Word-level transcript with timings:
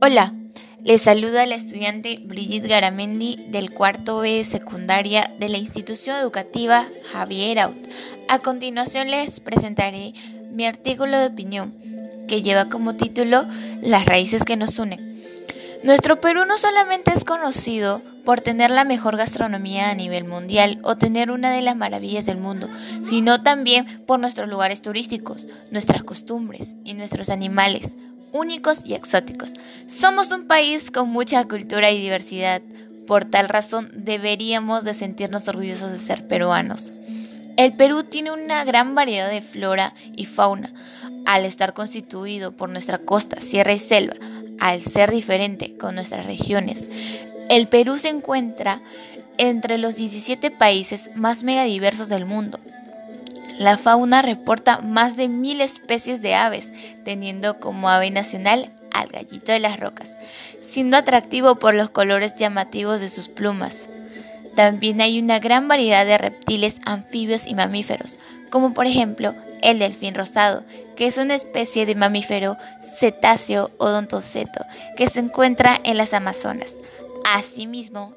Hola, 0.00 0.34
les 0.84 1.02
saluda 1.02 1.44
la 1.46 1.56
estudiante 1.56 2.20
Brigitte 2.24 2.68
Garamendi 2.68 3.36
del 3.48 3.70
cuarto 3.70 4.20
B 4.20 4.38
de 4.38 4.44
secundaria 4.44 5.30
de 5.38 5.48
la 5.48 5.58
institución 5.58 6.16
educativa 6.16 6.86
Javier 7.12 7.58
Out. 7.58 7.76
A 8.28 8.38
continuación 8.38 9.10
les 9.10 9.40
presentaré 9.40 10.14
mi 10.52 10.64
artículo 10.64 11.18
de 11.18 11.26
opinión 11.26 11.74
que 12.28 12.42
lleva 12.42 12.70
como 12.70 12.94
título 12.94 13.46
Las 13.82 14.06
raíces 14.06 14.42
que 14.44 14.56
nos 14.56 14.78
unen. 14.78 15.10
Nuestro 15.82 16.20
Perú 16.20 16.44
no 16.46 16.56
solamente 16.56 17.12
es 17.12 17.24
conocido 17.24 18.02
por 18.24 18.40
tener 18.40 18.70
la 18.70 18.84
mejor 18.84 19.16
gastronomía 19.16 19.90
a 19.90 19.94
nivel 19.94 20.24
mundial 20.24 20.78
o 20.82 20.96
tener 20.96 21.30
una 21.30 21.50
de 21.50 21.62
las 21.62 21.74
maravillas 21.74 22.26
del 22.26 22.36
mundo, 22.36 22.68
sino 23.02 23.42
también 23.42 24.04
por 24.06 24.20
nuestros 24.20 24.48
lugares 24.48 24.82
turísticos, 24.82 25.46
nuestras 25.70 26.04
costumbres 26.04 26.76
y 26.84 26.94
nuestros 26.94 27.30
animales, 27.30 27.96
únicos 28.32 28.84
y 28.84 28.94
exóticos. 28.94 29.52
Somos 29.86 30.32
un 30.32 30.46
país 30.46 30.90
con 30.90 31.08
mucha 31.08 31.44
cultura 31.46 31.90
y 31.90 32.00
diversidad. 32.00 32.62
Por 33.06 33.24
tal 33.24 33.48
razón 33.48 33.90
deberíamos 33.94 34.84
de 34.84 34.94
sentirnos 34.94 35.48
orgullosos 35.48 35.92
de 35.92 35.98
ser 35.98 36.26
peruanos. 36.28 36.92
El 37.56 37.74
Perú 37.74 38.04
tiene 38.04 38.30
una 38.30 38.64
gran 38.64 38.94
variedad 38.94 39.30
de 39.30 39.42
flora 39.42 39.94
y 40.16 40.24
fauna. 40.24 40.72
Al 41.26 41.44
estar 41.44 41.74
constituido 41.74 42.52
por 42.52 42.70
nuestra 42.70 42.98
costa, 42.98 43.40
sierra 43.40 43.72
y 43.72 43.78
selva, 43.78 44.14
al 44.58 44.80
ser 44.80 45.10
diferente 45.10 45.74
con 45.74 45.94
nuestras 45.94 46.24
regiones, 46.24 46.88
el 47.50 47.68
Perú 47.68 47.98
se 47.98 48.08
encuentra 48.08 48.80
entre 49.36 49.78
los 49.78 49.96
17 49.96 50.50
países 50.50 51.10
más 51.14 51.42
megadiversos 51.42 52.08
del 52.08 52.24
mundo. 52.24 52.60
La 53.60 53.76
fauna 53.76 54.22
reporta 54.22 54.78
más 54.78 55.18
de 55.18 55.28
mil 55.28 55.60
especies 55.60 56.22
de 56.22 56.34
aves, 56.34 56.72
teniendo 57.04 57.60
como 57.60 57.90
ave 57.90 58.10
nacional 58.10 58.70
al 58.90 59.08
gallito 59.08 59.52
de 59.52 59.60
las 59.60 59.78
rocas, 59.78 60.16
siendo 60.62 60.96
atractivo 60.96 61.56
por 61.56 61.74
los 61.74 61.90
colores 61.90 62.34
llamativos 62.34 63.00
de 63.02 63.10
sus 63.10 63.28
plumas. 63.28 63.90
También 64.56 65.02
hay 65.02 65.20
una 65.20 65.40
gran 65.40 65.68
variedad 65.68 66.06
de 66.06 66.16
reptiles, 66.16 66.76
anfibios 66.86 67.46
y 67.46 67.54
mamíferos, 67.54 68.18
como 68.48 68.72
por 68.72 68.86
ejemplo 68.86 69.34
el 69.60 69.78
delfín 69.78 70.14
rosado, 70.14 70.64
que 70.96 71.06
es 71.06 71.18
una 71.18 71.34
especie 71.34 71.84
de 71.84 71.96
mamífero 71.96 72.56
cetáceo 72.98 73.72
odontoceto 73.76 74.64
que 74.96 75.06
se 75.06 75.20
encuentra 75.20 75.78
en 75.84 75.98
las 75.98 76.14
Amazonas. 76.14 76.76
Asimismo, 77.26 78.14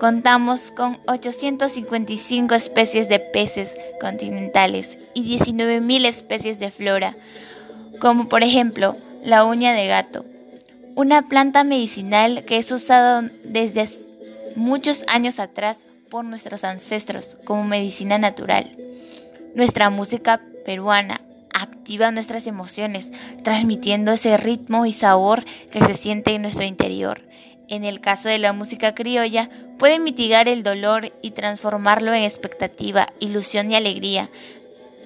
Contamos 0.00 0.70
con 0.70 0.98
855 1.08 2.54
especies 2.54 3.10
de 3.10 3.18
peces 3.20 3.76
continentales 4.00 4.96
y 5.12 5.36
19.000 5.36 6.06
especies 6.06 6.58
de 6.58 6.70
flora, 6.70 7.14
como 8.00 8.26
por 8.26 8.42
ejemplo 8.42 8.96
la 9.22 9.44
uña 9.44 9.74
de 9.74 9.86
gato, 9.88 10.24
una 10.94 11.28
planta 11.28 11.64
medicinal 11.64 12.46
que 12.46 12.56
es 12.56 12.72
usada 12.72 13.30
desde 13.44 13.86
muchos 14.56 15.04
años 15.06 15.38
atrás 15.38 15.84
por 16.08 16.24
nuestros 16.24 16.64
ancestros 16.64 17.36
como 17.44 17.64
medicina 17.64 18.16
natural. 18.16 18.74
Nuestra 19.54 19.90
música 19.90 20.40
peruana 20.64 21.20
activa 21.52 22.10
nuestras 22.10 22.46
emociones, 22.46 23.12
transmitiendo 23.44 24.12
ese 24.12 24.38
ritmo 24.38 24.86
y 24.86 24.94
sabor 24.94 25.44
que 25.70 25.84
se 25.84 25.92
siente 25.92 26.34
en 26.34 26.40
nuestro 26.40 26.64
interior 26.64 27.20
en 27.70 27.84
el 27.84 28.00
caso 28.00 28.28
de 28.28 28.38
la 28.38 28.52
música 28.52 28.94
criolla, 28.94 29.48
puede 29.78 30.00
mitigar 30.00 30.48
el 30.48 30.62
dolor 30.62 31.12
y 31.22 31.30
transformarlo 31.30 32.12
en 32.12 32.24
expectativa, 32.24 33.06
ilusión 33.20 33.70
y 33.70 33.76
alegría. 33.76 34.28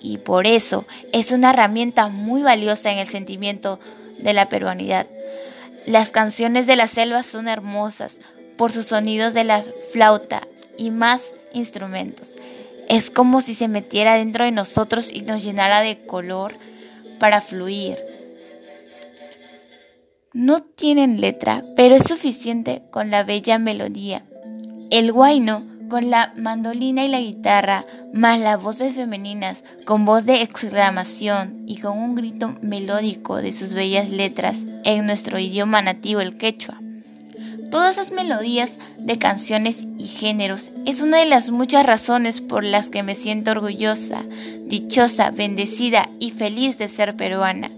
Y 0.00 0.18
por 0.18 0.46
eso 0.46 0.86
es 1.12 1.30
una 1.30 1.50
herramienta 1.50 2.08
muy 2.08 2.42
valiosa 2.42 2.90
en 2.90 2.98
el 2.98 3.06
sentimiento 3.06 3.78
de 4.18 4.32
la 4.32 4.48
peruanidad. 4.48 5.06
Las 5.86 6.10
canciones 6.10 6.66
de 6.66 6.76
la 6.76 6.86
selva 6.86 7.22
son 7.22 7.48
hermosas 7.48 8.20
por 8.56 8.72
sus 8.72 8.86
sonidos 8.86 9.34
de 9.34 9.44
la 9.44 9.62
flauta 9.92 10.48
y 10.78 10.90
más 10.90 11.34
instrumentos. 11.52 12.34
Es 12.88 13.10
como 13.10 13.42
si 13.42 13.54
se 13.54 13.68
metiera 13.68 14.14
dentro 14.14 14.44
de 14.44 14.52
nosotros 14.52 15.10
y 15.12 15.22
nos 15.22 15.44
llenara 15.44 15.80
de 15.80 15.98
color 16.06 16.54
para 17.18 17.40
fluir. 17.40 17.98
No 20.34 20.64
tienen 20.64 21.20
letra, 21.20 21.62
pero 21.76 21.94
es 21.94 22.08
suficiente 22.08 22.82
con 22.90 23.08
la 23.08 23.22
bella 23.22 23.60
melodía. 23.60 24.24
El 24.90 25.12
guayno, 25.12 25.62
con 25.88 26.10
la 26.10 26.34
mandolina 26.36 27.04
y 27.04 27.08
la 27.08 27.20
guitarra, 27.20 27.86
más 28.12 28.40
las 28.40 28.60
voces 28.60 28.96
femeninas, 28.96 29.62
con 29.84 30.04
voz 30.04 30.26
de 30.26 30.42
exclamación 30.42 31.62
y 31.68 31.76
con 31.76 31.96
un 31.98 32.16
grito 32.16 32.52
melódico 32.62 33.36
de 33.36 33.52
sus 33.52 33.74
bellas 33.74 34.10
letras 34.10 34.66
en 34.82 35.06
nuestro 35.06 35.38
idioma 35.38 35.82
nativo, 35.82 36.20
el 36.20 36.36
quechua. 36.36 36.80
Todas 37.70 37.92
esas 37.92 38.10
melodías 38.10 38.80
de 38.98 39.18
canciones 39.18 39.86
y 39.98 40.06
géneros 40.06 40.72
es 40.84 41.00
una 41.00 41.18
de 41.18 41.26
las 41.26 41.52
muchas 41.52 41.86
razones 41.86 42.40
por 42.40 42.64
las 42.64 42.90
que 42.90 43.04
me 43.04 43.14
siento 43.14 43.52
orgullosa, 43.52 44.24
dichosa, 44.66 45.30
bendecida 45.30 46.08
y 46.18 46.30
feliz 46.30 46.76
de 46.76 46.88
ser 46.88 47.16
peruana. 47.16 47.70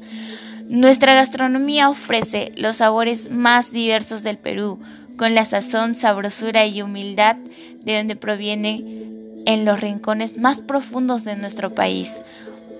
Nuestra 0.69 1.15
gastronomía 1.15 1.88
ofrece 1.88 2.50
los 2.56 2.78
sabores 2.78 3.31
más 3.31 3.71
diversos 3.71 4.25
del 4.25 4.37
Perú, 4.37 4.81
con 5.16 5.34
la 5.34 5.44
sazón, 5.44 5.94
sabrosura 5.94 6.66
y 6.66 6.82
humildad 6.82 7.37
de 7.84 7.97
donde 7.97 8.16
proviene 8.16 8.84
en 9.47 9.65
los 9.65 9.81
rincones 9.81 10.38
más 10.38 10.60
profundos 10.60 11.22
de 11.22 11.37
nuestro 11.37 11.72
país. 11.72 12.21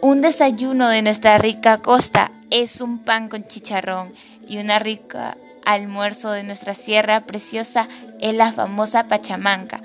Un 0.00 0.20
desayuno 0.20 0.88
de 0.88 1.02
nuestra 1.02 1.38
rica 1.38 1.78
costa 1.78 2.32
es 2.50 2.80
un 2.80 2.98
pan 2.98 3.28
con 3.28 3.47
chicharrón 3.47 4.12
y 4.48 4.58
una 4.58 4.80
rica 4.80 5.36
almuerzo 5.64 6.32
de 6.32 6.42
nuestra 6.42 6.74
sierra 6.74 7.20
preciosa 7.24 7.88
es 8.20 8.34
la 8.34 8.50
famosa 8.50 9.06
pachamanca 9.06 9.80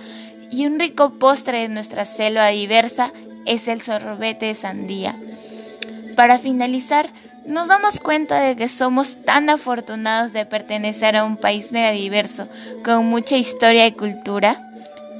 y 0.52 0.66
un 0.66 0.80
rico 0.80 1.20
postre 1.20 1.62
de 1.62 1.70
nuestra 1.70 2.06
selva 2.06 2.48
diversa 2.48 3.14
es 3.46 3.68
el 3.68 3.82
sorbete 3.82 4.48
de 4.48 4.56
sandía. 4.56 5.16
Para 6.16 6.38
finalizar, 6.40 7.10
nos 7.46 7.68
damos 7.68 8.00
cuenta 8.00 8.40
de 8.42 8.56
que 8.56 8.68
somos 8.68 9.18
tan 9.24 9.50
afortunados 9.50 10.34
de 10.34 10.46
pertenecer 10.46 11.16
a 11.16 11.24
un 11.24 11.38
país 11.38 11.72
megadiverso 11.72 12.48
con 12.84 13.06
mucha 13.06 13.38
historia 13.38 13.88
y 13.88 13.94
cultura. 13.94 14.70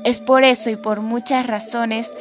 Es 0.06 0.20
por 0.20 0.44
eso 0.44 0.70
y 0.70 0.76
por 0.76 1.02
muchas 1.02 1.48
razones 1.48 2.12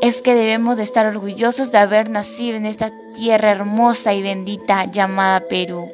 es 0.00 0.20
que 0.20 0.34
debemos 0.34 0.76
de 0.76 0.82
estar 0.82 1.06
orgullosos 1.06 1.70
de 1.70 1.78
haber 1.78 2.10
nacido 2.10 2.56
en 2.56 2.66
esta 2.66 2.90
tierra 3.14 3.50
hermosa 3.50 4.14
y 4.14 4.22
bendita 4.22 4.84
llamada 4.84 5.40
Perú 5.40 5.88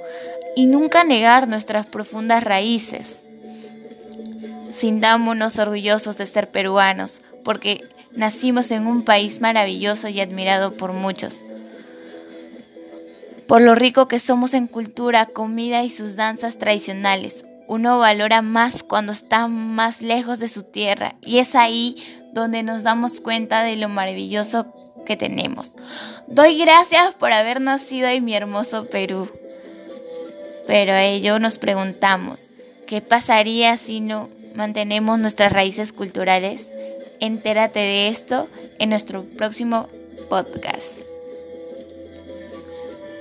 y 0.57 0.67
nunca 0.67 1.05
negar 1.05 1.49
nuestras 1.49 1.87
profundas 1.87 2.43
raíces. 2.43 3.23
Sintámonos 4.73 5.59
orgullosos 5.59 6.17
de 6.17 6.27
ser 6.27 6.51
peruanos 6.51 7.23
porque 7.45 7.85
nacimos 8.13 8.71
en 8.71 8.87
un 8.87 9.03
país 9.03 9.41
maravilloso 9.41 10.09
y 10.09 10.21
admirado 10.21 10.75
por 10.75 10.93
muchos 10.93 11.45
por 13.49 13.63
lo 13.63 13.75
rico 13.75 14.07
que 14.09 14.21
somos 14.21 14.53
en 14.53 14.67
cultura, 14.67 15.25
comida 15.25 15.83
y 15.83 15.91
sus 15.91 16.15
danzas 16.17 16.59
tradicionales. 16.59 17.47
Uno 17.67 17.99
valora 17.99 18.43
más 18.43 18.83
cuando 18.83 19.13
está 19.13 19.49
más 19.49 20.03
lejos 20.03 20.39
de 20.39 20.49
su 20.49 20.63
tierra 20.63 21.17
y 21.25 21.39
es 21.39 21.55
ahí 21.55 21.97
donde 22.33 22.63
nos 22.63 22.83
damos 22.83 23.21
cuenta 23.21 23.63
de 23.63 23.77
lo 23.77 23.89
maravilloso 23.89 24.73
que 25.07 25.17
tenemos. 25.17 25.75
Doy 26.27 26.59
gracias 26.59 27.15
por 27.15 27.33
haber 27.33 27.63
nacido 27.63 28.07
en 28.09 28.25
mi 28.25 28.35
hermoso 28.35 28.85
Perú. 28.85 29.31
Pero 30.67 30.93
a 30.93 31.05
ello 31.05 31.39
nos 31.39 31.57
preguntamos, 31.57 32.53
¿qué 32.87 33.01
pasaría 33.01 33.79
si 33.79 34.01
no 34.01 34.29
mantenemos 34.55 35.19
nuestras 35.19 35.53
raíces 35.53 35.95
culturales? 35.95 36.71
Entérate 37.21 37.81
de 37.81 38.09
esto 38.09 38.49
en 38.79 38.91
nuestro 38.91 39.25
próximo 39.25 39.89
podcast. 40.29 41.08